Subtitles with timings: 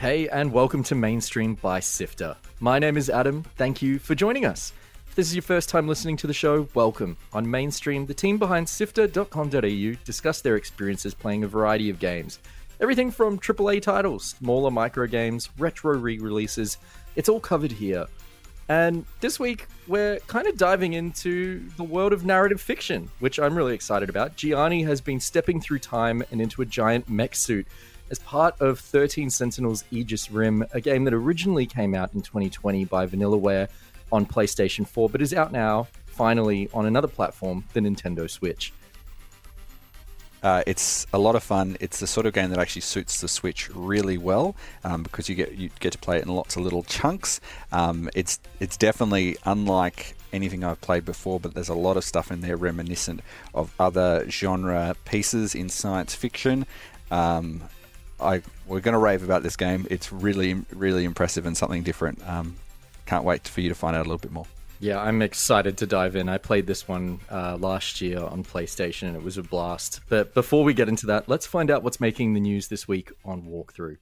[0.00, 2.34] Hey, and welcome to Mainstream by Sifter.
[2.58, 3.42] My name is Adam.
[3.58, 4.72] Thank you for joining us.
[5.06, 7.18] If this is your first time listening to the show, welcome.
[7.34, 12.38] On Mainstream, the team behind sifter.com.au discuss their experiences playing a variety of games.
[12.80, 16.78] Everything from AAA titles, smaller micro games, retro re releases,
[17.14, 18.06] it's all covered here.
[18.70, 23.54] And this week, we're kind of diving into the world of narrative fiction, which I'm
[23.54, 24.36] really excited about.
[24.36, 27.66] Gianni has been stepping through time and into a giant mech suit
[28.10, 32.84] as part of 13 Sentinels Aegis Rim, a game that originally came out in 2020
[32.86, 33.68] by Vanillaware
[34.12, 38.72] on PlayStation 4, but is out now finally on another platform, the Nintendo Switch.
[40.42, 41.76] Uh, it's a lot of fun.
[41.80, 45.34] It's the sort of game that actually suits the Switch really well um, because you
[45.34, 47.40] get you get to play it in lots of little chunks.
[47.72, 52.30] Um, it's it's definitely unlike anything I've played before, but there's a lot of stuff
[52.30, 53.20] in there reminiscent
[53.54, 56.64] of other genre pieces in science fiction.
[57.10, 57.62] Um,
[58.20, 59.86] I we're going to rave about this game.
[59.90, 62.26] It's really really impressive and something different.
[62.28, 62.56] Um,
[63.06, 64.46] can't wait for you to find out a little bit more.
[64.78, 66.30] Yeah, I'm excited to dive in.
[66.30, 70.00] I played this one uh, last year on PlayStation and it was a blast.
[70.08, 73.12] But before we get into that, let's find out what's making the news this week
[73.22, 73.98] on Walkthrough.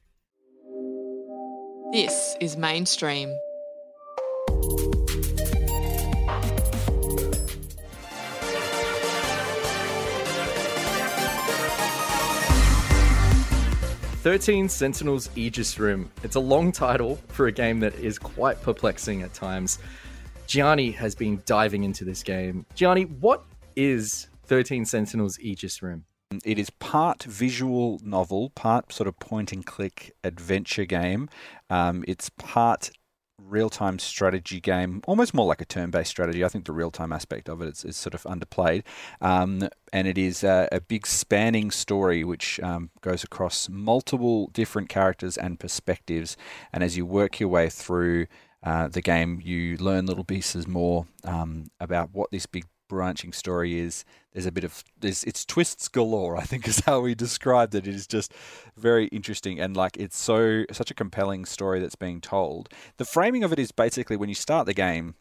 [1.92, 3.34] This is Mainstream.
[14.22, 16.10] 13 Sentinels Aegis Rim.
[16.24, 19.78] It's a long title for a game that is quite perplexing at times.
[20.48, 22.66] Gianni has been diving into this game.
[22.74, 23.44] Gianni, what
[23.76, 26.04] is 13 Sentinels Aegis Rim?
[26.44, 31.28] It is part visual novel, part sort of point and click adventure game.
[31.70, 32.90] Um, it's part
[33.42, 36.44] real time strategy game, almost more like a turn based strategy.
[36.44, 38.82] I think the real time aspect of it is, is sort of underplayed.
[39.20, 44.88] Um, and it is a, a, big spanning story which um, goes across multiple different
[44.88, 46.36] characters and perspectives.
[46.72, 48.26] And as you work your way through
[48.62, 53.78] uh, the game, you learn little pieces more um, about what this big branching story
[53.78, 54.04] is.
[54.32, 56.36] There's a bit of there's it's twists galore.
[56.36, 57.86] I think is how we described it.
[57.86, 58.32] It is just
[58.76, 62.68] very interesting and like it's so such a compelling story that's being told.
[62.96, 65.14] The framing of it is basically when you start the game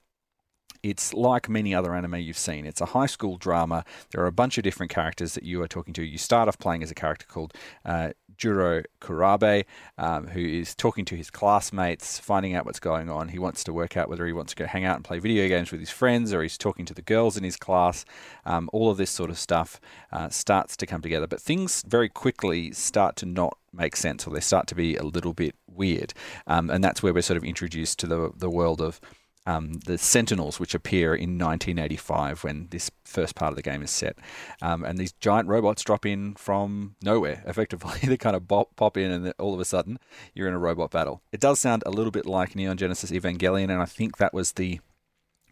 [0.89, 2.65] it's like many other anime you've seen.
[2.65, 3.83] It's a high school drama.
[4.11, 6.03] There are a bunch of different characters that you are talking to.
[6.03, 7.53] You start off playing as a character called
[7.85, 9.65] uh, Juro Kurabe,
[9.97, 13.29] um, who is talking to his classmates, finding out what's going on.
[13.29, 15.47] He wants to work out whether he wants to go hang out and play video
[15.47, 18.05] games with his friends or he's talking to the girls in his class.
[18.45, 19.81] Um, all of this sort of stuff
[20.11, 21.27] uh, starts to come together.
[21.27, 25.03] But things very quickly start to not make sense or they start to be a
[25.03, 26.13] little bit weird.
[26.45, 29.01] Um, and that's where we're sort of introduced to the, the world of
[29.47, 33.89] um, the Sentinels, which appear in 1985 when this first part of the game is
[33.89, 34.17] set.
[34.61, 37.97] Um, and these giant robots drop in from nowhere, effectively.
[38.03, 39.99] they kind of pop in, and all of a sudden,
[40.35, 41.21] you're in a robot battle.
[41.31, 44.51] It does sound a little bit like Neon Genesis Evangelion, and I think that was
[44.51, 44.81] the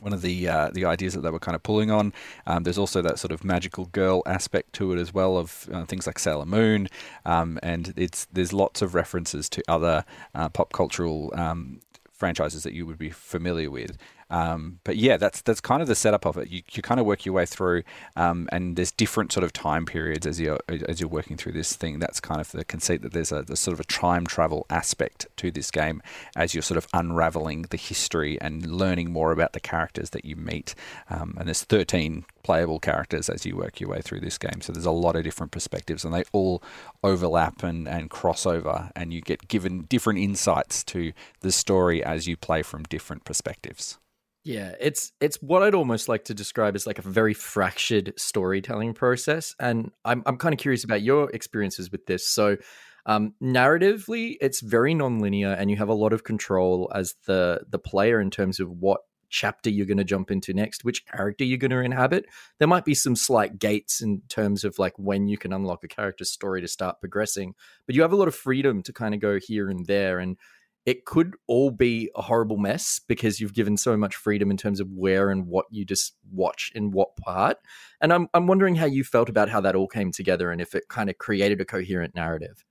[0.01, 2.11] one of the uh, the ideas that they were kind of pulling on.
[2.45, 5.85] Um, there's also that sort of magical girl aspect to it as well of uh,
[5.85, 6.89] things like Sailor Moon,
[7.25, 10.03] um, and it's there's lots of references to other
[10.33, 11.79] uh, pop cultural um,
[12.15, 13.97] franchises that you would be familiar with.
[14.29, 16.49] Um, but yeah, that's that's kind of the setup of it.
[16.49, 17.83] You, you kind of work your way through,
[18.15, 21.75] um, and there's different sort of time periods as you're as you're working through this
[21.75, 21.99] thing.
[21.99, 25.51] That's kind of the conceit that there's a, sort of a time travel aspect to
[25.51, 26.01] this game
[26.35, 30.35] as you're sort of unraveling the history and learning more about the characters that you
[30.35, 30.73] meet.
[31.09, 34.61] Um, and there's 13 playable characters as you work your way through this game.
[34.61, 36.63] So there's a lot of different perspectives, and they all
[37.03, 42.27] overlap and and cross over, and you get given different insights to the story as
[42.27, 43.99] you play from different perspectives.
[44.45, 48.93] Yeah, it's it's what I'd almost like to describe as like a very fractured storytelling
[48.93, 52.27] process, and I'm I'm kind of curious about your experiences with this.
[52.27, 52.57] So,
[53.07, 57.79] Um, narratively, it's very non-linear, and you have a lot of control as the the
[57.79, 61.57] player in terms of what chapter you're going to jump into next, which character you're
[61.59, 62.25] going to inhabit.
[62.59, 65.87] There might be some slight gates in terms of like when you can unlock a
[65.87, 67.55] character's story to start progressing,
[67.87, 70.19] but you have a lot of freedom to kind of go here and there.
[70.19, 70.37] And
[70.85, 74.79] it could all be a horrible mess because you've given so much freedom in terms
[74.79, 77.57] of where and what you just watch in what part.
[78.01, 80.75] And I'm I'm wondering how you felt about how that all came together and if
[80.75, 82.63] it kind of created a coherent narrative.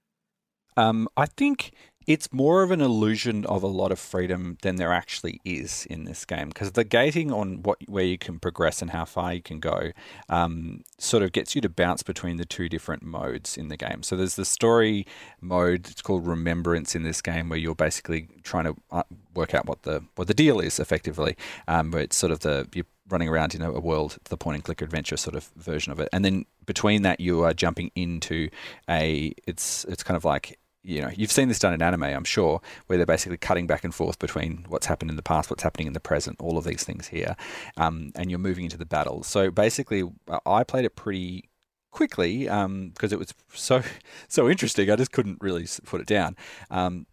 [0.76, 1.72] Um, I think
[2.06, 6.04] it's more of an illusion of a lot of freedom than there actually is in
[6.04, 9.42] this game because the gating on what where you can progress and how far you
[9.42, 9.90] can go
[10.28, 14.02] um, sort of gets you to bounce between the two different modes in the game.
[14.02, 15.06] So there's the story
[15.40, 15.88] mode.
[15.88, 19.02] It's called Remembrance in this game where you're basically trying to uh,
[19.34, 21.36] work out what the what the deal is effectively.
[21.68, 24.64] Um, where it's sort of the you're running around in a world, the point and
[24.64, 26.08] click adventure sort of version of it.
[26.12, 28.48] And then between that, you are jumping into
[28.88, 32.24] a it's it's kind of like you know, you've seen this done in anime, I'm
[32.24, 35.62] sure, where they're basically cutting back and forth between what's happened in the past, what's
[35.62, 37.36] happening in the present, all of these things here,
[37.78, 39.22] um, and you're moving into the battle.
[39.22, 40.04] So basically,
[40.44, 41.48] I played it pretty
[41.90, 43.82] quickly because um, it was so
[44.28, 44.90] so interesting.
[44.90, 46.36] I just couldn't really put it down.
[46.70, 47.06] Um,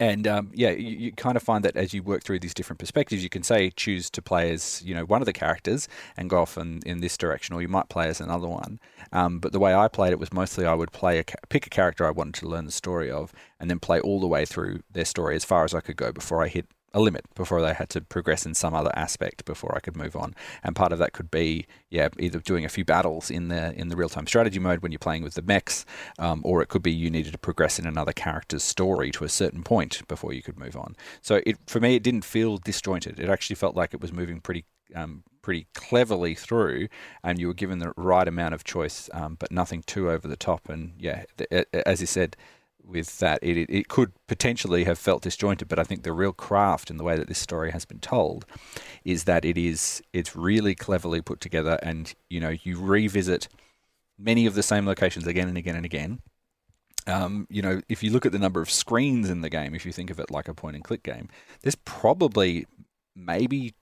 [0.00, 2.78] and um, yeah, you, you, kind of find that as you work through these different
[2.78, 6.30] perspectives, you can say choose to play as you know one of the characters and
[6.30, 8.78] go off in, in this direction, or you might play as another one.
[9.12, 11.70] Um, but the way I played it was mostly I would play a pick a
[11.70, 14.82] character I wanted to learn the story of, and then play all the way through
[14.92, 16.66] their story as far as I could go before I hit
[16.98, 20.16] a limit before they had to progress in some other aspect before I could move
[20.16, 20.34] on.
[20.62, 23.88] And part of that could be, yeah, either doing a few battles in the in
[23.88, 25.86] the real time strategy mode when you're playing with the mechs,
[26.18, 29.28] um, or it could be you needed to progress in another character's story to a
[29.28, 30.96] certain point before you could move on.
[31.22, 33.20] So it for me, it didn't feel disjointed.
[33.20, 34.64] It actually felt like it was moving pretty.
[34.94, 36.88] Um, pretty cleverly through,
[37.22, 40.36] and you were given the right amount of choice, um, but nothing too over the
[40.36, 40.68] top.
[40.68, 42.36] And yeah, the, as you said,
[42.88, 43.38] with that.
[43.42, 47.04] It, it, could potentially have felt disjointed, but I think the real craft in the
[47.04, 48.46] way that this story has been told
[49.04, 53.48] is that it is it's really cleverly put together, and you know you revisit
[54.18, 56.20] many of the same locations again and again and again.
[57.06, 59.86] Um, you know, if you look at the number of screens in the game, if
[59.86, 61.28] you think of it like a point and click game,
[61.62, 62.66] there's probably
[63.14, 63.74] maybe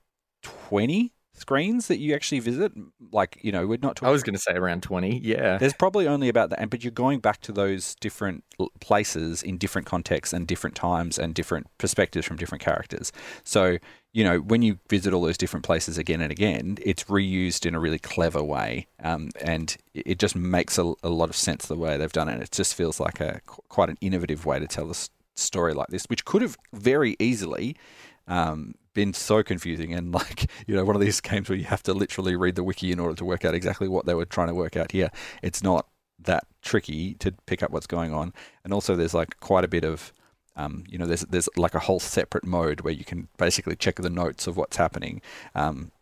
[0.42, 2.72] 20 screens that you actually visit.
[3.12, 4.08] Like, you know, we're not talking.
[4.08, 5.20] I was going to say around 20.
[5.22, 5.58] Yeah.
[5.58, 6.60] There's probably only about that.
[6.60, 8.44] And but you're going back to those different
[8.80, 13.12] places in different contexts and different times and different perspectives from different characters.
[13.44, 13.78] So,
[14.12, 17.74] you know, when you visit all those different places again and again, it's reused in
[17.74, 18.86] a really clever way.
[19.02, 22.40] Um, and it just makes a, a, lot of sense the way they've done it.
[22.42, 24.94] It just feels like a quite an innovative way to tell a
[25.36, 27.76] story like this, which could have very easily
[28.26, 31.84] um, been so confusing and like you know one of these games where you have
[31.84, 34.48] to literally read the wiki in order to work out exactly what they were trying
[34.48, 35.10] to work out here.
[35.42, 35.86] It's not
[36.18, 38.32] that tricky to pick up what's going on.
[38.64, 40.12] And also there's like quite a bit of
[40.56, 43.96] um, you know there's there's like a whole separate mode where you can basically check
[43.96, 45.20] the notes of what's happening
[45.54, 45.92] um,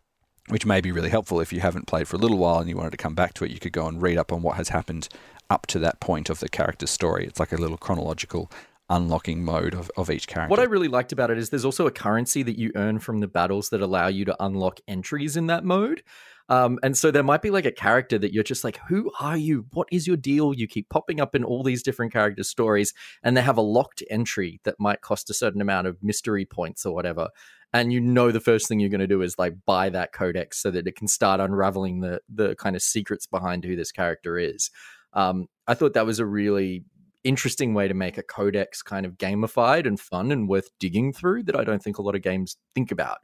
[0.47, 2.77] which may be really helpful if you haven't played for a little while and you
[2.77, 3.51] wanted to come back to it.
[3.51, 5.09] You could go and read up on what has happened
[5.49, 7.25] up to that point of the character's story.
[7.25, 8.51] It's like a little chronological
[8.89, 10.49] unlocking mode of, of each character.
[10.49, 13.19] What I really liked about it is there's also a currency that you earn from
[13.19, 16.03] the battles that allow you to unlock entries in that mode.
[16.47, 19.37] Um, and so there might be like a character that you're just like, who are
[19.37, 19.65] you?
[19.73, 20.53] What is your deal?
[20.53, 22.93] You keep popping up in all these different character stories,
[23.23, 26.85] and they have a locked entry that might cost a certain amount of mystery points
[26.85, 27.29] or whatever.
[27.73, 30.61] And you know the first thing you're going to do is like buy that codex
[30.61, 34.37] so that it can start unraveling the the kind of secrets behind who this character
[34.37, 34.69] is.
[35.13, 36.83] Um, I thought that was a really
[37.25, 41.43] interesting way to make a codex kind of gamified and fun and worth digging through
[41.43, 43.17] that I don't think a lot of games think about.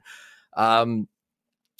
[0.57, 1.07] Um,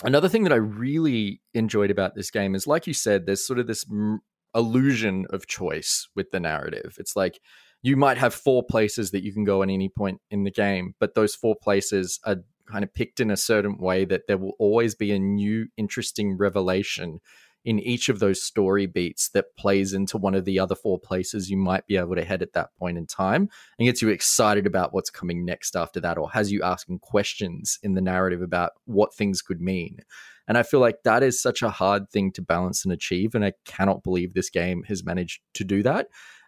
[0.03, 3.59] another thing that I really enjoyed about this game is, like you said, there's sort
[3.59, 4.21] of this m-
[4.55, 6.95] illusion of choice with the narrative.
[6.99, 7.39] It's like
[7.81, 10.93] you might have four places that you can go at any point in the game,
[10.99, 12.37] but those four places are
[12.69, 16.37] kind of picked in a certain way that there will always be a new interesting
[16.37, 17.19] revelation
[17.63, 21.49] in each of those story beats that plays into one of the other four places
[21.49, 24.65] you might be able to head at that point in time and gets you excited
[24.65, 28.71] about what's coming next after that or has you asking questions in the narrative about
[28.85, 29.99] what things could mean.
[30.47, 33.35] And I feel like that is such a hard thing to balance and achieve.
[33.35, 36.07] And I cannot believe this game has managed to do that.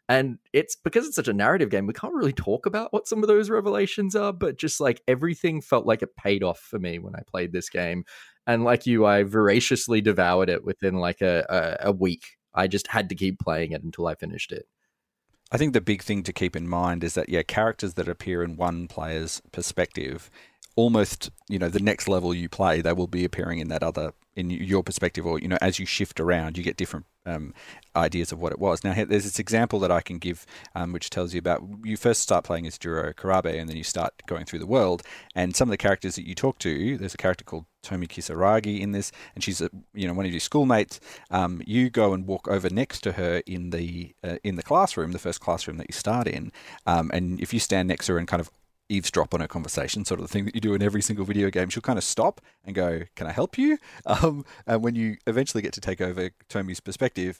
[0.10, 3.24] And it's because it's such a narrative game, we can't really talk about what some
[3.24, 7.00] of those revelations are, but just like everything felt like it paid off for me
[7.00, 8.04] when I played this game
[8.48, 11.46] and like you, I voraciously devoured it within like a,
[11.82, 12.24] a, a week.
[12.54, 14.68] I just had to keep playing it until I finished it.
[15.52, 18.44] I think the big thing to keep in mind is that yeah, characters that appear
[18.44, 20.32] in one player's perspective
[20.76, 24.14] almost you know the next level you play, they will be appearing in that other
[24.36, 27.54] in your perspective, or you know as you shift around, you get different um,
[27.96, 28.84] ideas of what it was.
[28.84, 32.22] Now, there's this example that I can give, um, which tells you about you first
[32.22, 35.04] start playing as Juro Kurabe, and then you start going through the world.
[35.36, 38.80] And some of the characters that you talk to, there's a character called Tomi Kisaragi
[38.80, 41.00] in this, and she's a, you know one of your schoolmates.
[41.32, 45.12] Um, you go and walk over next to her in the uh, in the classroom,
[45.12, 46.52] the first classroom that you start in,
[46.88, 48.50] um, and if you stand next to her and kind of
[48.90, 51.50] eavesdrop on a conversation, sort of the thing that you do in every single video
[51.50, 51.70] game.
[51.70, 55.62] She'll kind of stop and go, "Can I help you?" Um, and when you eventually
[55.62, 57.40] get to take over Tomi's perspective,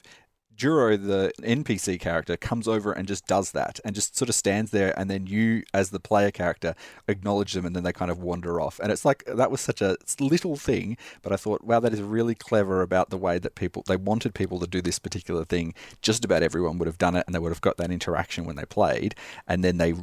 [0.56, 4.70] Juro, the NPC character, comes over and just does that and just sort of stands
[4.70, 4.98] there.
[4.98, 6.74] And then you, as the player character,
[7.08, 8.78] acknowledge them and then they kind of wander off.
[8.80, 12.02] And it's like that was such a little thing, but I thought, wow, that is
[12.02, 15.74] really clever about the way that people, they wanted people to do this particular thing.
[16.02, 18.56] Just about everyone would have done it and they would have got that interaction when
[18.56, 19.14] they played.
[19.46, 19.94] And then they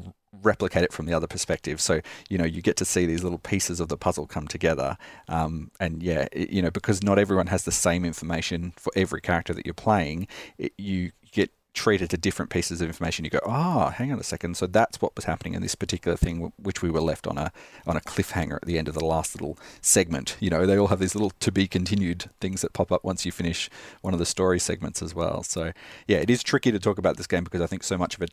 [0.41, 1.81] replicate it from the other perspective.
[1.81, 4.97] So you know you get to see these little pieces of the puzzle come together,
[5.27, 9.21] um, and yeah, it, you know because not everyone has the same information for every
[9.21, 13.23] character that you're playing, it, you get treated to different pieces of information.
[13.23, 14.57] You go, ah, oh, hang on a second.
[14.57, 17.51] So that's what was happening in this particular thing, which we were left on a
[17.87, 20.37] on a cliffhanger at the end of the last little segment.
[20.39, 23.25] You know, they all have these little to be continued things that pop up once
[23.25, 23.69] you finish
[24.01, 25.43] one of the story segments as well.
[25.43, 25.71] So
[26.07, 28.21] yeah, it is tricky to talk about this game because I think so much of
[28.21, 28.31] it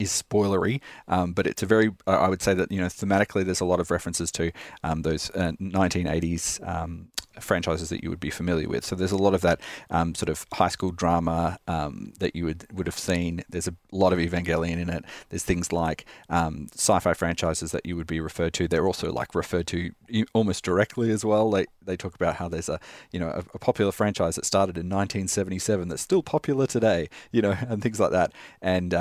[0.00, 3.60] is spoilery, um, but it's a very, I would say that, you know, thematically there's
[3.60, 7.08] a lot of references to um, those uh, 1980s um,
[7.40, 8.84] franchises that you would be familiar with.
[8.84, 9.60] So there's a lot of that
[9.90, 13.42] um, sort of high school drama um, that you would, would have seen.
[13.48, 15.04] There's a lot of Evangelion in it.
[15.28, 18.68] There's things like um, sci-fi franchises that you would be referred to.
[18.68, 19.92] They're also like referred to
[20.34, 21.50] almost directly as well.
[21.50, 24.76] They, they talk about how there's a, you know, a, a popular franchise that started
[24.76, 28.32] in 1977 that's still popular today, you know, and things like that.
[28.60, 28.94] And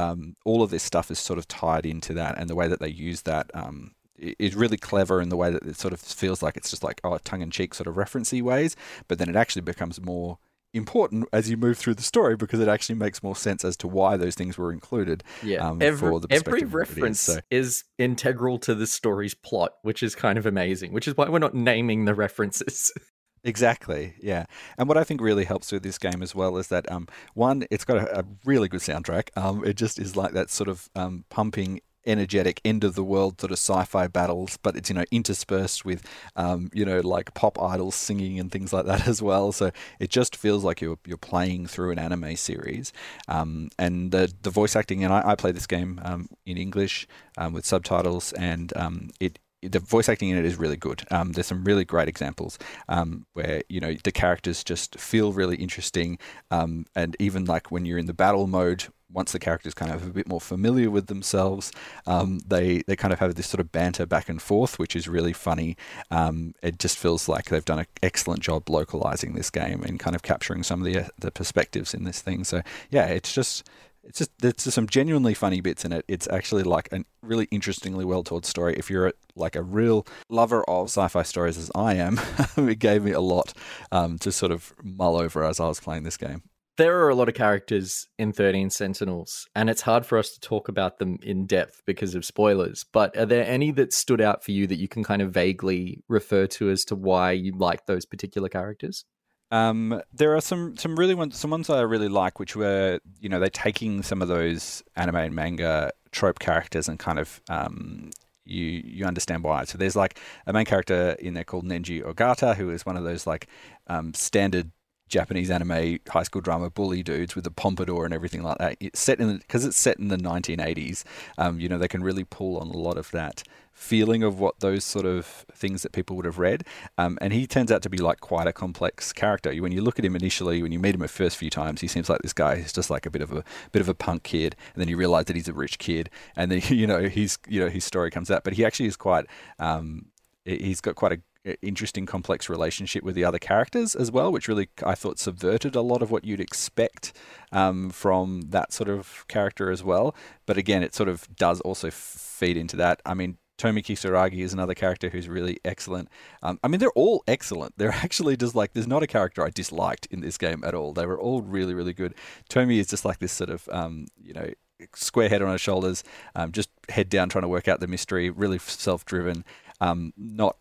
[0.45, 2.89] all of this stuff is sort of tied into that, and the way that they
[2.89, 3.91] use that um,
[4.39, 7.01] is really clever in the way that it sort of feels like it's just like
[7.03, 8.75] oh tongue in cheek sort of referencey ways,
[9.07, 10.37] but then it actually becomes more
[10.73, 13.87] important as you move through the story because it actually makes more sense as to
[13.87, 15.23] why those things were included.
[15.43, 17.41] Yeah, um, every, every reference is, so.
[17.49, 20.93] is, integral to the story's plot, which is kind of amazing.
[20.93, 22.91] Which is why we're not naming the references.
[23.43, 24.45] Exactly, yeah.
[24.77, 27.65] And what I think really helps with this game as well is that um, one,
[27.71, 29.29] it's got a, a really good soundtrack.
[29.35, 33.39] Um, it just is like that sort of um, pumping energetic end of the world
[33.39, 36.05] sort of sci-fi battles, but it's you know interspersed with
[36.35, 39.51] um, you know like pop idols singing and things like that as well.
[39.51, 42.93] So it just feels like you're you're playing through an anime series.
[43.27, 47.07] Um, and the the voice acting, and I, I play this game um, in English
[47.37, 51.03] um, with subtitles, and um, it the voice acting in it is really good.
[51.11, 52.57] Um, there's some really great examples
[52.89, 56.17] um, where you know the characters just feel really interesting,
[56.49, 60.03] um, and even like when you're in the battle mode, once the characters kind of
[60.03, 61.71] a bit more familiar with themselves,
[62.07, 65.07] um, they they kind of have this sort of banter back and forth, which is
[65.07, 65.77] really funny.
[66.09, 70.15] Um, it just feels like they've done an excellent job localizing this game and kind
[70.15, 72.43] of capturing some of the the perspectives in this thing.
[72.43, 73.69] So yeah, it's just
[74.03, 76.05] it's just there's just some genuinely funny bits in it.
[76.07, 78.75] It's actually like a really interestingly well told story.
[78.75, 82.19] If you're a, like a real lover of sci-fi stories as I am,
[82.57, 83.53] it gave me a lot
[83.91, 86.43] um, to sort of mull over as I was playing this game.
[86.77, 90.39] There are a lot of characters in 13 Sentinels, and it's hard for us to
[90.39, 92.85] talk about them in depth because of spoilers.
[92.91, 96.03] But are there any that stood out for you that you can kind of vaguely
[96.07, 99.05] refer to as to why you like those particular characters?
[99.51, 103.27] Um, there are some some really ones some ones I really like, which were you
[103.27, 108.11] know they're taking some of those anime and manga trope characters and kind of um,
[108.45, 109.65] you you understand why.
[109.65, 113.03] So there's like a main character in there called Nenji Ogata, who is one of
[113.03, 113.47] those like
[113.87, 114.71] um, standard
[115.11, 118.77] Japanese anime high school drama bully dudes with the pompadour and everything like that.
[118.79, 121.03] It's set in because it's set in the 1980s.
[121.37, 124.59] Um, you know, they can really pull on a lot of that feeling of what
[124.59, 126.63] those sort of things that people would have read.
[126.97, 129.53] Um, and he turns out to be like quite a complex character.
[129.53, 131.87] When you look at him initially, when you meet him a first few times, he
[131.87, 134.23] seems like this guy who's just like a bit of a bit of a punk
[134.23, 137.37] kid, and then you realize that he's a rich kid, and then you know he's
[137.49, 138.43] you know his story comes out.
[138.43, 139.25] But he actually is quite.
[139.59, 140.05] Um,
[140.45, 141.21] he's got quite a
[141.61, 145.81] interesting complex relationship with the other characters as well which really i thought subverted a
[145.81, 147.13] lot of what you'd expect
[147.51, 151.89] um, from that sort of character as well but again it sort of does also
[151.89, 156.09] feed into that i mean Tomi Kisaragi is another character who's really excellent.
[156.41, 157.73] Um, I mean, they're all excellent.
[157.77, 160.93] They're actually just like, there's not a character I disliked in this game at all.
[160.93, 162.15] They were all really, really good.
[162.49, 164.49] Tomi is just like this sort of, um, you know,
[164.95, 168.31] square head on her shoulders, um, just head down trying to work out the mystery,
[168.31, 169.45] really self driven,
[169.79, 170.57] um, not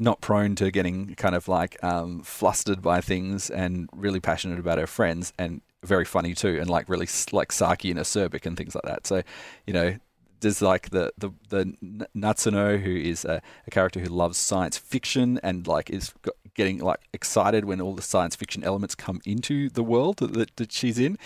[0.00, 4.78] not prone to getting kind of like um, flustered by things and really passionate about
[4.78, 8.74] her friends and very funny too and like really like sarky and acerbic and things
[8.74, 9.22] like that so
[9.66, 9.94] you know
[10.40, 11.76] there's like the the the
[12.14, 16.12] Natsuno who is a, a character who loves science fiction and like is
[16.54, 20.70] getting like excited when all the science fiction elements come into the world that, that
[20.70, 21.18] she's in.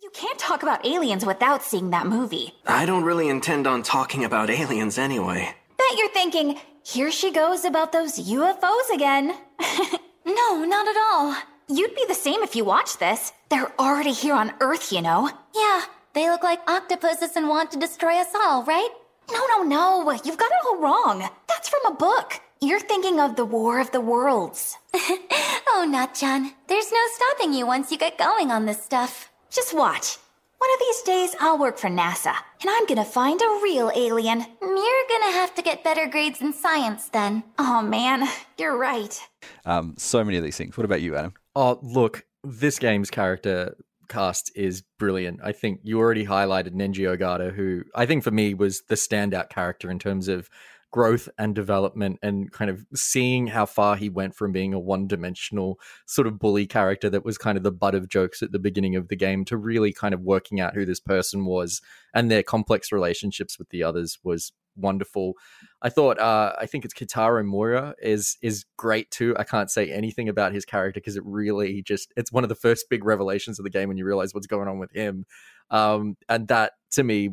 [0.00, 2.54] You can't talk about aliens without seeing that movie.
[2.66, 5.54] I don't really intend on talking about aliens anyway.
[5.76, 9.34] Bet you're thinking, here she goes about those UFOs again.
[10.24, 11.34] no, not at all.
[11.66, 13.32] You'd be the same if you watched this.
[13.48, 15.28] They're already here on Earth, you know.
[15.52, 18.88] Yeah, they look like octopuses and want to destroy us all, right?
[19.32, 20.12] No, no, no.
[20.12, 21.28] You've got it all wrong.
[21.48, 22.40] That's from a book.
[22.60, 24.78] You're thinking of the War of the Worlds.
[24.94, 26.52] oh, Natchan.
[26.68, 29.28] There's no stopping you once you get going on this stuff.
[29.50, 30.18] Just watch.
[30.58, 34.40] One of these days, I'll work for NASA, and I'm gonna find a real alien.
[34.60, 37.44] You're gonna have to get better grades in science then.
[37.58, 38.26] Oh man,
[38.58, 39.20] you're right.
[39.66, 40.76] Um, so many of these things.
[40.76, 41.34] What about you, Adam?
[41.54, 43.76] Oh, look, this game's character
[44.08, 45.40] cast is brilliant.
[45.42, 49.50] I think you already highlighted Nenji Ogata, who I think for me was the standout
[49.50, 50.48] character in terms of
[50.96, 55.06] growth and development and kind of seeing how far he went from being a one
[55.06, 58.58] dimensional sort of bully character that was kind of the butt of jokes at the
[58.58, 61.82] beginning of the game to really kind of working out who this person was
[62.14, 65.34] and their complex relationships with the others was wonderful.
[65.82, 69.36] I thought uh, I think it's Keitaro Miura is is great too.
[69.38, 72.54] I can't say anything about his character because it really just it's one of the
[72.54, 75.26] first big revelations of the game when you realize what's going on with him.
[75.70, 77.30] Um, and that to me,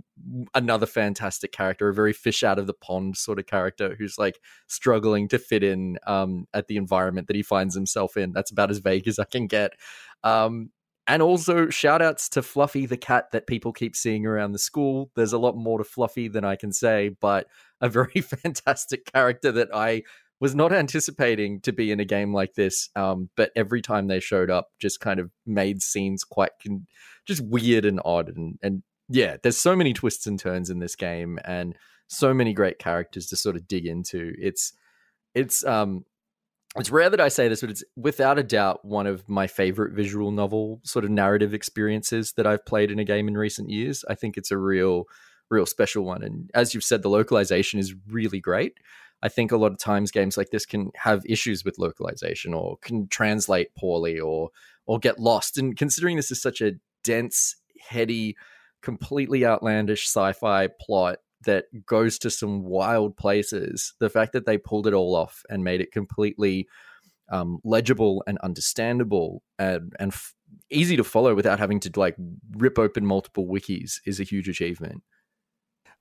[0.54, 4.40] another fantastic character, a very fish out of the pond sort of character who's like
[4.68, 8.34] struggling to fit in um, at the environment that he finds himself in.
[8.34, 9.74] That's about as vague as I can get.
[10.24, 10.72] Um,
[11.08, 15.12] and also shout outs to Fluffy the cat that people keep seeing around the school.
[15.16, 17.48] There's a lot more to Fluffy than I can say, but
[17.82, 20.04] a very fantastic character that I
[20.40, 22.90] was not anticipating to be in a game like this.
[22.96, 26.88] Um, but every time they showed up, just kind of made scenes quite con-
[27.26, 28.30] just weird and odd.
[28.36, 31.76] And, and yeah, there's so many twists and turns in this game and
[32.08, 34.34] so many great characters to sort of dig into.
[34.38, 34.74] It's,
[35.36, 36.06] it's, um,
[36.78, 39.94] it's rare that I say this, but it's without a doubt one of my favorite
[39.94, 44.04] visual novel sort of narrative experiences that I've played in a game in recent years.
[44.10, 45.06] I think it's a real,
[45.52, 46.24] real special one.
[46.24, 48.80] And as you've said, the localization is really great.
[49.22, 52.78] I think a lot of times games like this can have issues with localization or
[52.82, 54.50] can translate poorly or
[54.86, 55.58] or get lost.
[55.58, 57.56] And considering this is such a dense,
[57.88, 58.36] heady,
[58.82, 63.94] completely outlandish sci-fi plot that goes to some wild places.
[64.00, 66.68] The fact that they pulled it all off and made it completely
[67.30, 70.34] um, legible and understandable and and f-
[70.70, 72.16] easy to follow without having to like
[72.52, 75.04] rip open multiple wikis is a huge achievement.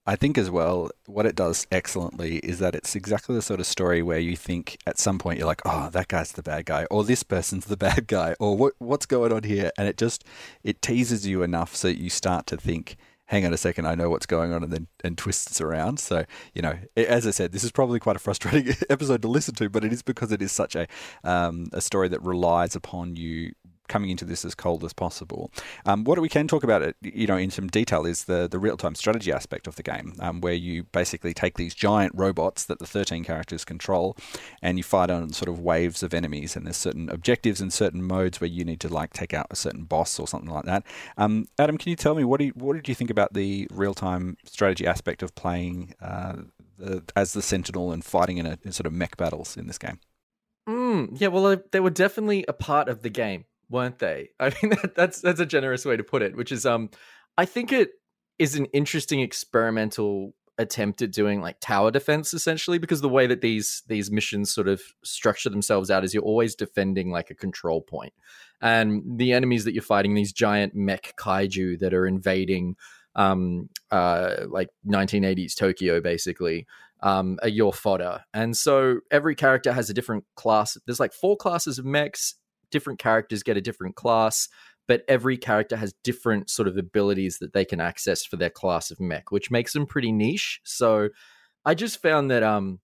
[0.05, 3.66] I think as well, what it does excellently is that it's exactly the sort of
[3.66, 6.87] story where you think at some point you're like, oh, that guy's the bad guy,
[6.90, 10.24] or this person's the bad guy, or what what's going on here, and it just
[10.64, 12.96] it teases you enough so you start to think,
[13.33, 15.99] hang on a second, I know what's going on, and then and twists around.
[15.99, 19.55] So you know, as I said, this is probably quite a frustrating episode to listen
[19.55, 20.87] to, but it is because it is such a
[21.25, 23.53] um, a story that relies upon you
[23.92, 25.52] coming into this as cold as possible.
[25.85, 28.59] Um, what we can talk about it, you know, in some detail is the the
[28.59, 32.64] real time strategy aspect of the game, um, where you basically take these giant robots
[32.64, 34.16] that the 13 characters control,
[34.62, 38.02] and you fight on sort of waves of enemies, and there's certain objectives and certain
[38.02, 40.85] modes where you need to like take out a certain boss or something like that.
[41.18, 43.68] Um, Adam, can you tell me what do you, what did you think about the
[43.70, 46.37] real time strategy aspect of playing uh,
[47.14, 50.00] as the Sentinel and fighting in a in sort of mech battles in this game?
[50.66, 54.31] Mm, yeah, well, they were definitely a part of the game weren't they?
[54.40, 56.37] I mean, that, that's that's a generous way to put it.
[56.37, 56.90] Which is, um,
[57.37, 57.90] I think it
[58.38, 63.40] is an interesting experimental attempt at doing like tower defense essentially because the way that
[63.40, 67.81] these these missions sort of structure themselves out is you're always defending like a control
[67.81, 68.12] point
[68.61, 72.77] and the enemies that you're fighting these giant mech kaiju that are invading
[73.14, 76.66] um uh like 1980s tokyo basically
[77.03, 81.37] um are your fodder and so every character has a different class there's like four
[81.37, 82.35] classes of mechs
[82.72, 84.48] different characters get a different class,
[84.88, 88.90] but every character has different sort of abilities that they can access for their class
[88.90, 90.61] of mech, which makes them pretty niche.
[90.64, 91.11] So
[91.64, 92.80] I just found that um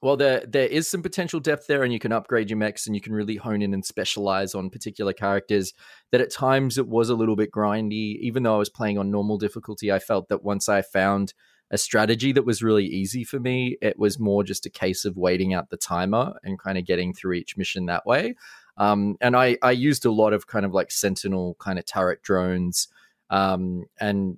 [0.00, 2.96] well there there is some potential depth there and you can upgrade your mechs and
[2.96, 5.72] you can really hone in and specialize on particular characters
[6.10, 9.10] that at times it was a little bit grindy even though I was playing on
[9.10, 11.34] normal difficulty I felt that once I found
[11.70, 15.16] a strategy that was really easy for me it was more just a case of
[15.16, 18.34] waiting out the timer and kind of getting through each mission that way
[18.76, 22.22] um, and I, I used a lot of kind of like Sentinel kind of turret
[22.22, 22.88] drones.
[23.30, 24.36] Um, and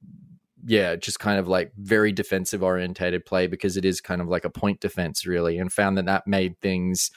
[0.67, 4.45] yeah, just kind of like very defensive orientated play because it is kind of like
[4.45, 5.59] a point defense, really.
[5.59, 7.11] And found that that made things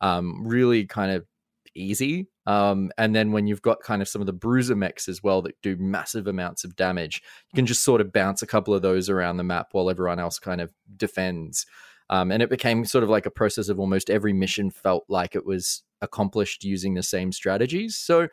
[0.00, 1.24] um, really kind of
[1.74, 5.22] easy Um, and then when you've got kind of some of the bruiser mechs as
[5.22, 8.74] well that do massive amounts of damage, you can just sort of bounce a couple
[8.74, 11.66] of those around the map while everyone else kind of defends.
[12.10, 15.34] Um, and it became sort of like a process of almost every mission felt like
[15.34, 17.96] it was accomplished using the same strategies.
[17.96, 18.28] So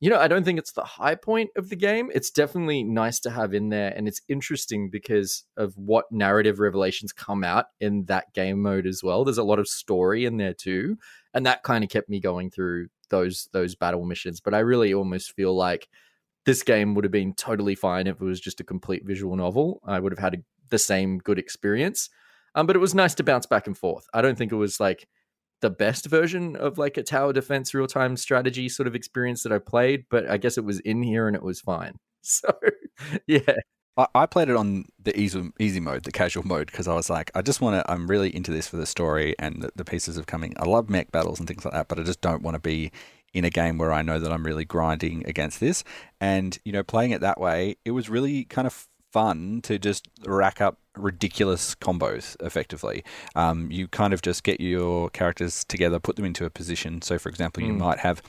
[0.00, 2.10] you know, I don't think it's the high point of the game.
[2.14, 3.94] It's definitely nice to have in there.
[3.96, 9.02] And it's interesting because of what narrative revelations come out in that game mode as
[9.02, 9.24] well.
[9.24, 10.98] There's a lot of story in there too.
[11.32, 14.38] And that kind of kept me going through those those battle missions.
[14.40, 15.88] But I really almost feel like
[16.44, 19.80] this game would have been totally fine if it was just a complete visual novel.
[19.84, 22.10] I would have had a, the same good experience.
[22.54, 24.06] Um, but it was nice to bounce back and forth.
[24.12, 25.08] I don't think it was like
[25.60, 29.52] the best version of like a tower defense real time strategy sort of experience that
[29.52, 31.94] I played, but I guess it was in here and it was fine.
[32.28, 32.52] So,
[33.28, 33.38] yeah.
[33.96, 37.30] I, played it on the easy easy mode, the casual mode, because I was like,
[37.36, 37.90] I just want to.
[37.90, 40.52] I'm really into this for the story and the, the pieces of coming.
[40.58, 42.90] I love mech battles and things like that, but I just don't want to be
[43.32, 45.84] in a game where I know that I'm really grinding against this.
[46.20, 50.06] And you know, playing it that way, it was really kind of fun to just
[50.26, 53.02] rack up ridiculous combos effectively.
[53.34, 57.00] Um, you kind of just get your characters together, put them into a position.
[57.00, 57.78] So, for example, you mm.
[57.78, 58.20] might have,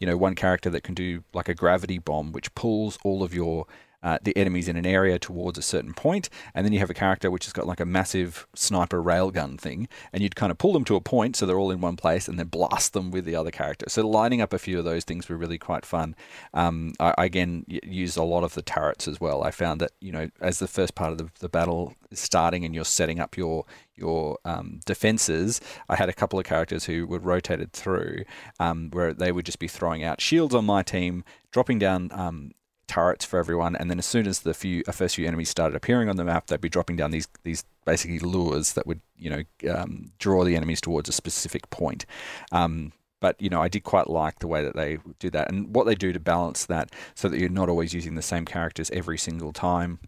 [0.00, 3.32] you know, one character that can do like a gravity bomb, which pulls all of
[3.32, 3.66] your
[4.02, 6.94] uh, the enemies in an area towards a certain point, and then you have a
[6.94, 10.72] character which has got like a massive sniper railgun thing, and you'd kind of pull
[10.72, 13.24] them to a point so they're all in one place, and then blast them with
[13.24, 13.86] the other character.
[13.88, 16.14] So lining up a few of those things were really quite fun.
[16.54, 19.42] Um, I, I, again used a lot of the turrets as well.
[19.42, 22.64] I found that you know as the first part of the, the battle is starting
[22.64, 27.06] and you're setting up your your um, defenses, I had a couple of characters who
[27.06, 28.24] were rotated through,
[28.58, 32.52] um, where they would just be throwing out shields on my team, dropping down um,
[32.92, 36.10] turrets for everyone, and then as soon as the few first few enemies started appearing
[36.10, 39.72] on the map, they'd be dropping down these these basically lures that would you know
[39.74, 42.04] um, draw the enemies towards a specific point.
[42.52, 45.74] Um, but you know, I did quite like the way that they do that, and
[45.74, 48.90] what they do to balance that, so that you're not always using the same characters
[48.90, 49.98] every single time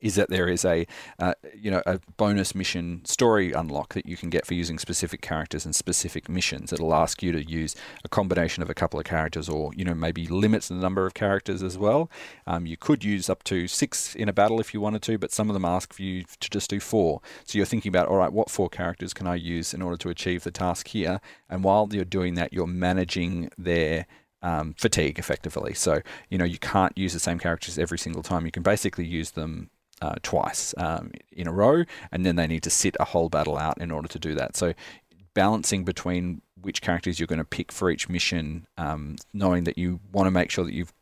[0.00, 0.86] is that there is a
[1.18, 5.20] uh, you know a bonus mission story unlock that you can get for using specific
[5.20, 6.72] characters and specific missions.
[6.72, 9.94] It'll ask you to use a combination of a couple of characters, or you know
[9.94, 12.10] maybe limits the number of characters as well.
[12.46, 15.32] Um, you could use up to six in a battle if you wanted to, but
[15.32, 17.20] some of them ask for you to just do four.
[17.44, 20.08] So you're thinking about all right, what four characters can I use in order to
[20.08, 21.20] achieve the task here?
[21.48, 24.06] And while you're doing that, you're managing their
[24.42, 25.74] um, fatigue effectively.
[25.74, 28.46] So, you know, you can't use the same characters every single time.
[28.46, 29.70] You can basically use them
[30.02, 33.56] uh, twice um, in a row, and then they need to sit a whole battle
[33.56, 34.56] out in order to do that.
[34.56, 34.74] So,
[35.34, 40.00] balancing between which characters you're going to pick for each mission, um, knowing that you
[40.12, 40.92] want to make sure that you've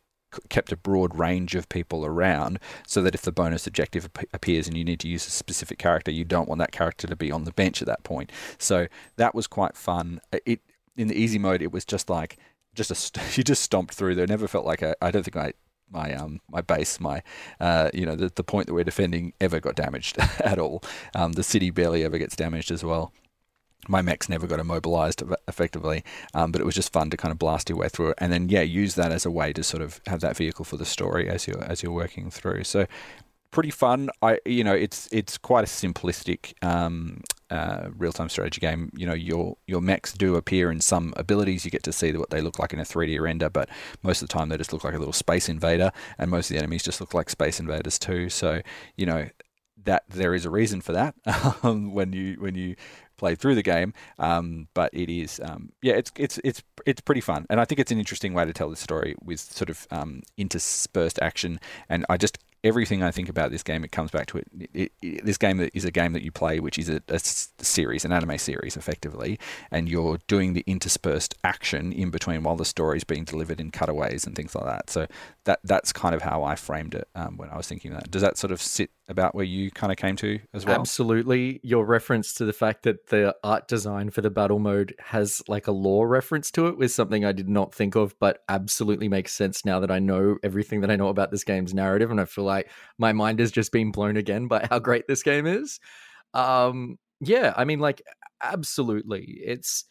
[0.49, 4.67] kept a broad range of people around so that if the bonus objective ap- appears
[4.67, 7.31] and you need to use a specific character, you don't want that character to be
[7.31, 8.31] on the bench at that point.
[8.59, 10.21] So that was quite fun.
[10.45, 10.61] It
[10.97, 12.39] in the easy mode, it was just like
[12.75, 14.27] just a you just stomped through there.
[14.27, 15.53] Never felt like I I don't think I
[15.91, 17.23] my um my base, my
[17.61, 20.83] uh, you know the, the point that we're defending ever got damaged at all.
[21.15, 23.13] Um, the city barely ever gets damaged as well.
[23.87, 27.39] My mechs never got immobilized effectively, um, but it was just fun to kind of
[27.39, 29.83] blast your way through it, and then yeah, use that as a way to sort
[29.83, 32.65] of have that vehicle for the story as you're as you're working through.
[32.65, 32.87] So
[33.55, 34.11] pretty fun.
[34.21, 39.15] I you know it's it's quite a simplistic um, uh, real-time strategy game, you know,
[39.15, 41.65] your your mechs do appear in some abilities.
[41.65, 43.69] You get to see what they look like in a 3D render, but
[44.03, 46.55] most of the time they just look like a little space invader, and most of
[46.55, 48.29] the enemies just look like space invaders too.
[48.29, 48.61] So,
[48.97, 49.29] you know,
[49.85, 51.15] that there is a reason for that
[51.63, 52.75] um, when you when you
[53.17, 53.95] play through the game.
[54.19, 57.79] Um, but it is, um, yeah, it's it's it's it's pretty fun, and I think
[57.79, 61.61] it's an interesting way to tell the story with sort of um, interspersed action.
[61.89, 64.49] And I just everything I think about this game, it comes back to it.
[64.73, 68.05] it, it this game is a game that you play, which is a, a, series,
[68.05, 69.39] an anime series, effectively,
[69.71, 73.71] and you're doing the interspersed action in between while the story is being delivered in
[73.71, 74.91] cutaways and things like that.
[74.91, 75.07] So
[75.45, 78.11] that that's kind of how I framed it um, when I was thinking that.
[78.11, 80.81] Does that sort of sit about where you kind of came to as well?
[80.81, 81.61] Absolutely.
[81.63, 85.67] Your reference to the fact that the art design for the battle mode has like
[85.67, 89.33] a lore reference to it was something I did not think of, but absolutely makes
[89.33, 92.25] sense now that I know everything that I know about this game's narrative, and I
[92.25, 95.81] feel like my mind has just been blown again by how great this game is.
[96.33, 98.03] Um, yeah, I mean, like
[98.43, 99.85] absolutely, it's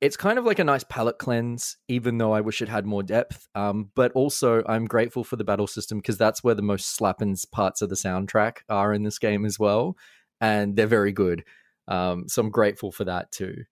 [0.00, 3.02] it's kind of like a nice palate cleanse, even though I wish it had more
[3.02, 3.48] depth.
[3.54, 7.36] Um, but also, I'm grateful for the battle system because that's where the most slapping
[7.50, 9.96] parts of the soundtrack are in this game as well,
[10.40, 11.44] and they're very good.
[11.88, 13.64] Um, so I'm grateful for that too.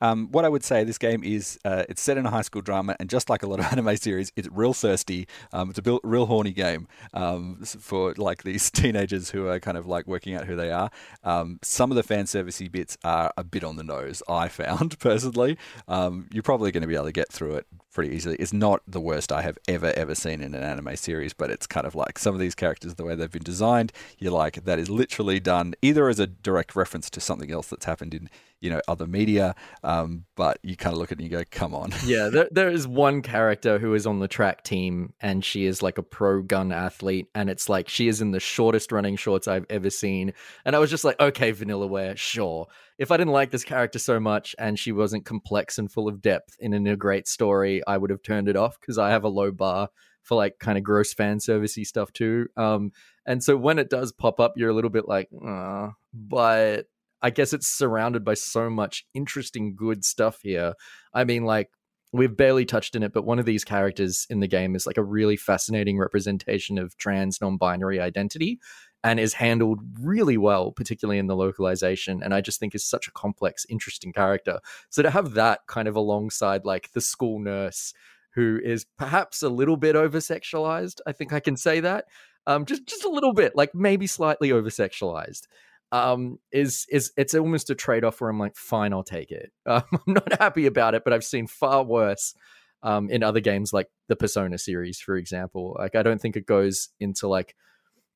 [0.00, 2.62] Um, what I would say, this game is uh, it's set in a high school
[2.62, 5.26] drama, and just like a lot of anime series, it's real thirsty.
[5.52, 9.86] Um, it's a real horny game um, for like these teenagers who are kind of
[9.86, 10.90] like working out who they are.
[11.24, 14.22] Um, some of the fan servicey bits are a bit on the nose.
[14.28, 15.58] I found personally.
[15.86, 18.36] Um, you're probably going to be able to get through it pretty easily.
[18.36, 21.66] It's not the worst I have ever ever seen in an anime series, but it's
[21.66, 24.78] kind of like some of these characters, the way they've been designed, you're like that
[24.78, 28.30] is literally done either as a direct reference to something else that's happened in
[28.60, 29.54] you know other media
[29.88, 31.92] um, but you kind of look at it and you go come on.
[32.04, 35.82] Yeah there, there is one character who is on the track team and she is
[35.82, 39.48] like a pro gun athlete and it's like she is in the shortest running shorts
[39.48, 40.34] i've ever seen.
[40.66, 42.66] And i was just like okay Vanillaware, sure.
[42.98, 46.20] If i didn't like this character so much and she wasn't complex and full of
[46.20, 49.28] depth in a great story i would have turned it off because i have a
[49.28, 49.88] low bar
[50.22, 52.48] for like kind of gross fan servicey stuff too.
[52.56, 52.92] Um
[53.24, 55.28] and so when it does pop up, you're a little bit like,
[56.12, 56.86] but
[57.22, 60.74] I guess it's surrounded by so much interesting, good stuff here.
[61.12, 61.70] I mean, like,
[62.12, 64.96] we've barely touched in it, but one of these characters in the game is like
[64.96, 68.58] a really fascinating representation of trans non binary identity
[69.04, 72.22] and is handled really well, particularly in the localization.
[72.22, 74.58] And I just think is such a complex, interesting character.
[74.90, 77.92] So to have that kind of alongside like the school nurse
[78.34, 82.06] who is perhaps a little bit over sexualized, I think I can say that
[82.48, 85.42] um, just just a little bit, like maybe slightly over sexualized.
[85.90, 89.52] Um, is is it's almost a trade off where I'm like, fine, I'll take it.
[89.66, 92.34] Um, I'm not happy about it, but I've seen far worse
[92.82, 95.76] um, in other games like the Persona series, for example.
[95.78, 97.54] Like, I don't think it goes into like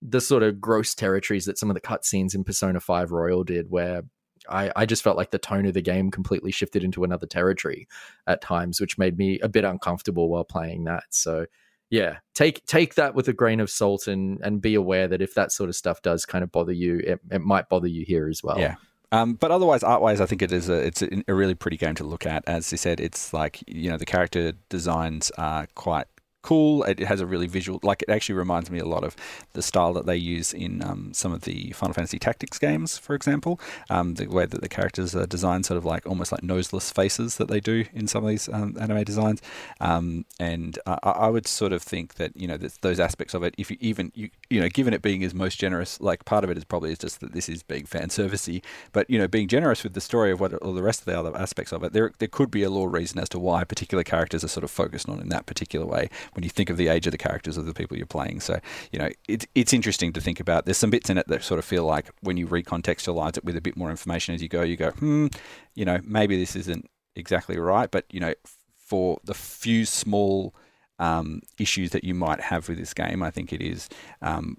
[0.00, 3.70] the sort of gross territories that some of the cutscenes in Persona 5 Royal did,
[3.70, 4.02] where
[4.48, 7.87] I, I just felt like the tone of the game completely shifted into another territory
[8.26, 11.04] at times, which made me a bit uncomfortable while playing that.
[11.11, 11.46] So
[11.92, 15.35] yeah, take take that with a grain of salt and and be aware that if
[15.35, 18.28] that sort of stuff does kind of bother you, it, it might bother you here
[18.28, 18.59] as well.
[18.59, 18.76] Yeah.
[19.12, 21.94] Um, but otherwise, art wise, I think it is a it's a, really pretty game
[21.96, 22.44] to look at.
[22.46, 26.07] As you said, it's like you know the character designs are quite
[26.42, 26.83] cool.
[26.85, 29.16] It has a really visual, like it actually reminds me a lot of
[29.52, 33.14] the style that they use in um, some of the Final Fantasy Tactics games, for
[33.14, 33.61] example.
[33.88, 37.37] Um, the way that the characters are designed, sort of like almost like noseless faces
[37.37, 39.40] that they do in some of these um, anime designs.
[39.81, 43.55] Um, and uh, I would sort of think that you know those aspects of it,
[43.57, 46.50] if you even you you know, given it being his most generous, like part of
[46.50, 49.48] it is probably is just that this is being fan servicey, but you know, being
[49.48, 51.92] generous with the story of what all the rest of the other aspects of it,
[51.92, 54.70] there there could be a little reason as to why particular characters are sort of
[54.70, 57.57] focused on in that particular way when you think of the age of the characters
[57.57, 58.40] of the people you're playing.
[58.40, 58.59] So,
[58.90, 60.64] you know, it's it's interesting to think about.
[60.64, 63.57] There's some bits in it that sort of feel like when you recontextualize it with
[63.57, 65.27] a bit more information as you go, you go, hmm,
[65.75, 67.90] you know, maybe this isn't exactly right.
[67.90, 68.35] But, you know,
[68.79, 70.55] for the few small
[70.99, 73.88] um, issues that you might have with this game, I think it is.
[74.21, 74.57] Um,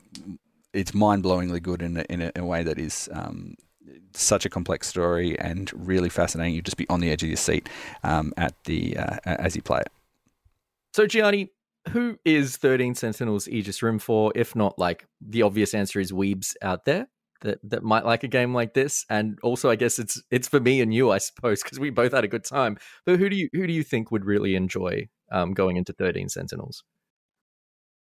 [0.74, 3.56] it's mind-blowingly good in a, in a, in a way that is um,
[4.14, 6.56] such a complex story and really fascinating.
[6.56, 7.70] You'd just be on the edge of your seat
[8.04, 9.92] um, at the uh, as you play it.
[10.94, 11.50] So Gianni,
[11.89, 16.54] who is 13 Sentinels Aegis Rim for, if not like the obvious answer is weebs
[16.62, 17.08] out there
[17.41, 19.06] that, that might like a game like this?
[19.10, 22.13] And also I guess it's it's for me and you, I suppose, because we both
[22.13, 22.78] had a good time.
[23.06, 26.30] But who do you who do you think would really enjoy um, going into 13
[26.30, 26.84] Sentinels?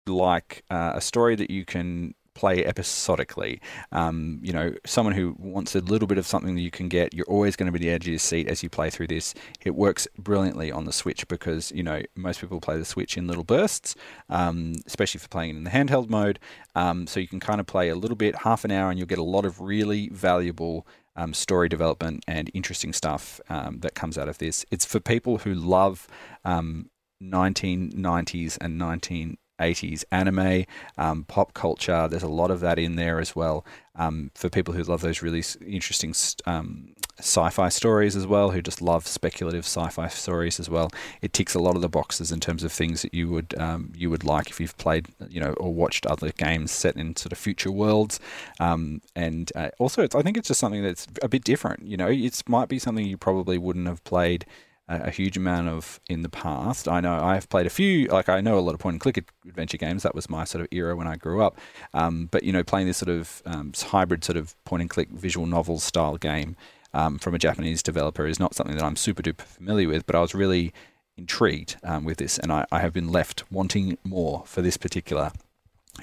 [0.08, 3.60] Like uh, a story that you can play episodically.
[3.92, 7.14] Um, you know, someone who wants a little bit of something that you can get,
[7.14, 9.34] you're always going to be the edge of your seat as you play through this.
[9.66, 13.28] It works brilliantly on the Switch because, you know, most people play the Switch in
[13.28, 13.96] little bursts,
[14.30, 16.38] um, especially for playing in the handheld mode.
[16.76, 19.08] Um, so you can kind of play a little bit, half an hour, and you'll
[19.08, 24.18] get a lot of really valuable um, story development and interesting stuff um, that comes
[24.18, 24.64] out of this.
[24.70, 26.08] It's for people who love
[26.46, 30.66] um, 1990s and 19 80s anime,
[30.98, 32.08] um, pop culture.
[32.08, 33.66] There's a lot of that in there as well.
[33.96, 36.14] Um, for people who love those really interesting
[36.46, 40.92] um, sci-fi stories as well, who just love speculative sci-fi stories as well,
[41.22, 43.92] it ticks a lot of the boxes in terms of things that you would um,
[43.96, 47.32] you would like if you've played, you know, or watched other games set in sort
[47.32, 48.20] of future worlds.
[48.60, 51.88] Um, and uh, also, I think it's just something that's a bit different.
[51.88, 54.46] You know, it might be something you probably wouldn't have played
[54.88, 56.88] a, huge amount of in the past.
[56.88, 59.18] I know I've played a few, like I know a lot of point and click
[59.46, 60.04] adventure games.
[60.04, 61.60] That was my sort of era when I grew up.
[61.94, 65.10] Um, but you know, playing this sort of um, hybrid sort of point and click
[65.10, 66.56] visual novel style game
[66.94, 70.06] um, from a Japanese developer is not something that I'm super duper familiar with.
[70.06, 70.74] But I was really
[71.18, 75.32] intrigued um, with this, and I, I have been left wanting more for this particular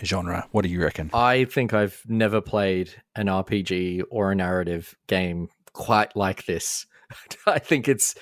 [0.03, 0.47] genre.
[0.51, 1.11] What do you reckon?
[1.15, 6.87] I think I've never played an RPG or a narrative game quite like this.
[7.47, 8.15] I think it's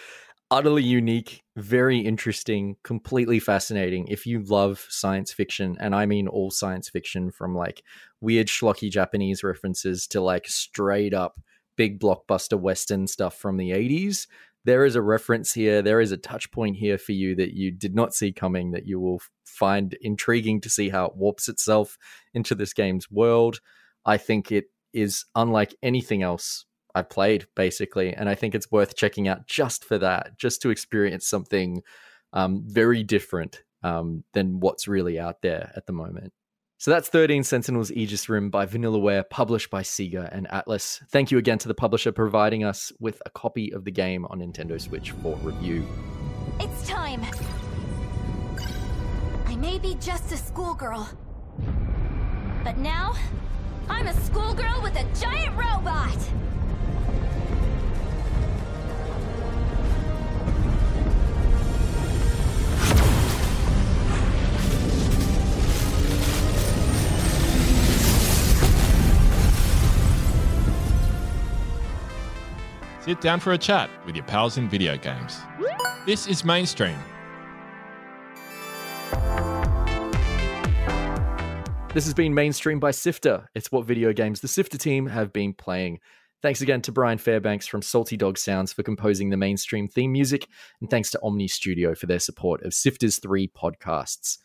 [0.53, 4.07] utterly unique, very interesting, completely fascinating.
[4.09, 7.83] If you love science fiction, and I mean all science fiction from like
[8.21, 11.41] weird schlocky Japanese references to like straight up
[11.77, 14.27] big blockbuster Western stuff from the 80s,
[14.67, 17.71] there is a reference here, there is a touch point here for you that you
[17.71, 21.97] did not see coming that you will find intriguing to see how it warps itself
[22.35, 23.61] into this game's world.
[24.05, 28.97] I think it is unlike anything else I've played, basically, and I think it's worth
[28.97, 31.83] checking out just for that, just to experience something
[32.33, 36.33] um, very different um, than what's really out there at the moment.
[36.79, 41.01] So that's 13 Sentinels Aegis Rim by Vanillaware, published by Sega and Atlus.
[41.11, 44.41] Thank you again to the publisher providing us with a copy of the game on
[44.41, 45.87] Nintendo Switch for review.
[46.59, 47.25] It's time.
[49.47, 51.09] I may be just a schoolgirl.
[52.65, 53.15] But now,
[53.89, 56.19] I'm a schoolgirl with a giant robot!
[73.05, 75.41] Sit down for a chat with your pals in video games.
[76.07, 76.97] This is Mainstream.
[81.93, 83.49] This has been Mainstream by Sifter.
[83.57, 85.99] It's what video games the Sifter team have been playing.
[86.43, 90.49] Thanks again to Brian Fairbanks from Salty Dog Sounds for composing the mainstream theme music,
[90.81, 94.39] and thanks to Omny Studio for their support of Sifter's three podcasts.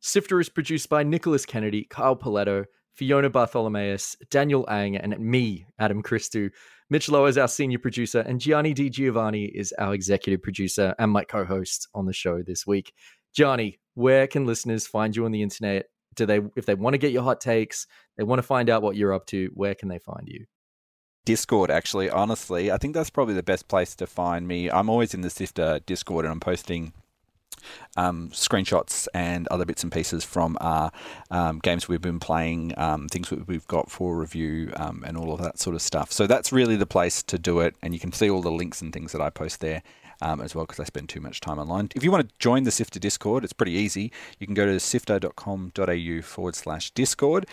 [0.00, 6.02] Sifter is produced by Nicholas Kennedy, Kyle Pauletto, Fiona Bartholomaeus, Daniel Ang, and me, Adam
[6.02, 6.50] Christou.
[6.90, 11.10] Mitch Loh is our senior producer, and Gianni Di Giovanni is our executive producer and
[11.10, 12.92] my co host on the show this week.
[13.32, 15.86] Gianni, where can listeners find you on the internet?
[16.14, 17.86] Do they, if they want to get your hot takes,
[18.18, 20.44] they want to find out what you're up to, where can they find you?
[21.28, 22.72] Discord, actually, honestly.
[22.72, 24.70] I think that's probably the best place to find me.
[24.70, 26.94] I'm always in the Sifter Discord and I'm posting
[27.98, 30.90] um, screenshots and other bits and pieces from our
[31.30, 35.42] um, games we've been playing, um, things we've got for review, um, and all of
[35.42, 36.10] that sort of stuff.
[36.12, 38.80] So that's really the place to do it, and you can see all the links
[38.80, 39.82] and things that I post there.
[40.20, 41.90] Um, as well, because I spend too much time online.
[41.94, 44.10] If you want to join the Sifter Discord, it's pretty easy.
[44.40, 47.46] You can go to sifter.com.au forward slash Discord.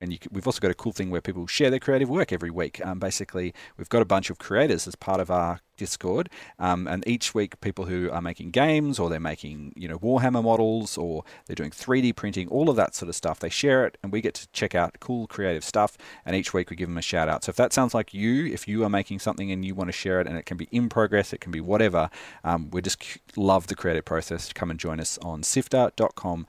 [0.00, 2.84] And we've also got a cool thing where people share their creative work every week.
[2.86, 7.06] Um, basically, we've got a bunch of creators as part of our Discord, um, and
[7.06, 11.24] each week, people who are making games or they're making you know Warhammer models or
[11.46, 14.20] they're doing 3D printing, all of that sort of stuff, they share it, and we
[14.20, 15.96] get to check out cool creative stuff.
[16.24, 17.44] And each week, we give them a shout out.
[17.44, 19.92] So if that sounds like you, if you are making something and you want to
[19.92, 22.10] share it, and it can be in progress, it can be whatever,
[22.44, 23.02] um, we just
[23.36, 24.52] love the creative process.
[24.52, 26.46] Come and join us on sifter.com.au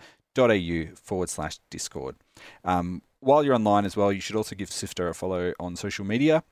[0.95, 2.15] forward slash Discord.
[2.63, 6.05] Um, while you're online as well, you should also give Sifter a follow on social
[6.05, 6.43] media.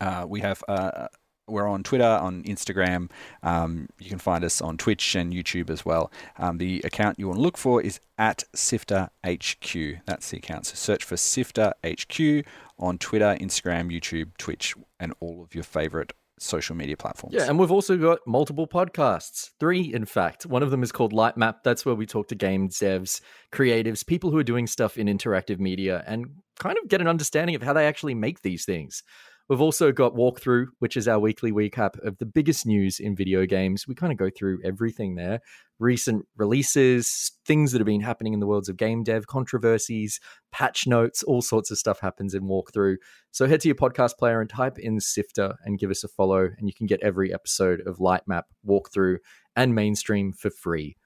[0.00, 1.08] Uh, we have uh,
[1.50, 3.10] we're on Twitter, on Instagram.
[3.42, 6.10] Um, you can find us on Twitch and YouTube as well.
[6.38, 9.74] Um, the account you want to look for is at Sifter HQ.
[10.06, 10.66] That's the account.
[10.66, 12.46] So search for Sifter HQ
[12.78, 17.34] on Twitter, Instagram, YouTube, Twitch, and all of your favorite social media platforms.
[17.36, 19.50] Yeah, and we've also got multiple podcasts.
[19.60, 20.46] Three, in fact.
[20.46, 21.62] One of them is called Light Map.
[21.62, 23.20] That's where we talk to game devs,
[23.52, 26.26] creatives, people who are doing stuff in interactive media and
[26.58, 29.02] kind of get an understanding of how they actually make these things.
[29.50, 33.46] We've also got Walkthrough, which is our weekly recap of the biggest news in video
[33.46, 33.84] games.
[33.88, 35.40] We kind of go through everything there
[35.80, 40.20] recent releases, things that have been happening in the worlds of game dev, controversies,
[40.52, 42.96] patch notes, all sorts of stuff happens in Walkthrough.
[43.32, 46.50] So head to your podcast player and type in Sifter and give us a follow,
[46.56, 49.16] and you can get every episode of Lightmap, Walkthrough,
[49.56, 50.96] and Mainstream for free.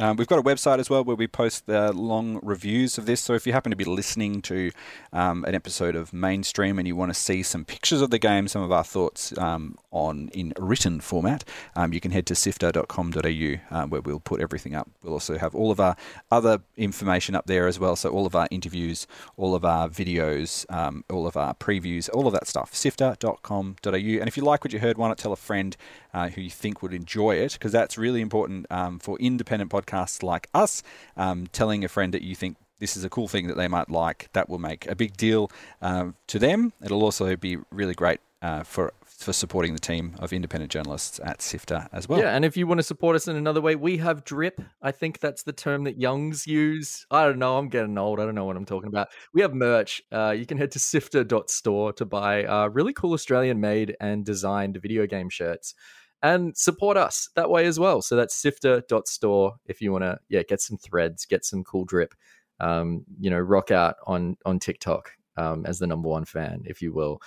[0.00, 3.20] Um, we've got a website as well where we post the long reviews of this.
[3.20, 4.70] So if you happen to be listening to
[5.12, 8.46] um, an episode of Mainstream and you want to see some pictures of the game,
[8.46, 11.42] some of our thoughts um, on in written format,
[11.74, 14.88] um, you can head to sifter.com.au uh, where we'll put everything up.
[15.02, 15.96] We'll also have all of our
[16.30, 17.96] other information up there as well.
[17.96, 22.28] So all of our interviews, all of our videos, um, all of our previews, all
[22.28, 22.72] of that stuff.
[22.72, 23.90] Sifter.com.au.
[23.90, 25.76] And if you like what you heard, why not tell a friend
[26.14, 27.52] uh, who you think would enjoy it?
[27.54, 30.82] Because that's really important um, for independent podcasts like us,
[31.16, 33.90] um, telling a friend that you think this is a cool thing that they might
[33.90, 35.50] like, that will make a big deal
[35.82, 36.72] um, to them.
[36.82, 41.42] It'll also be really great uh, for for supporting the team of independent journalists at
[41.42, 42.20] Sifter as well.
[42.20, 44.60] Yeah, and if you want to support us in another way, we have drip.
[44.80, 47.04] I think that's the term that youngs use.
[47.10, 47.58] I don't know.
[47.58, 48.20] I'm getting old.
[48.20, 49.08] I don't know what I'm talking about.
[49.34, 50.02] We have merch.
[50.12, 54.80] Uh, you can head to sifter.store to buy uh, really cool Australian made and designed
[54.80, 55.74] video game shirts
[56.22, 58.02] and support us that way as well.
[58.02, 62.14] So that's sifter.store if you want to yeah, get some threads, get some cool drip.
[62.60, 66.82] Um, you know, rock out on on TikTok um, as the number one fan, if
[66.82, 67.20] you will.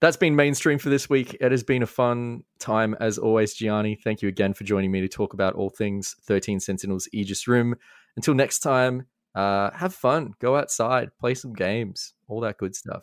[0.00, 1.36] That's been mainstream for this week.
[1.40, 3.96] It has been a fun time as always, Gianni.
[3.96, 7.74] Thank you again for joining me to talk about all things 13 Sentinels Aegis Rim.
[8.16, 13.02] Until next time, uh, have fun, go outside, play some games, all that good stuff.